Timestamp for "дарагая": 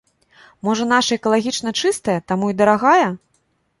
2.63-3.07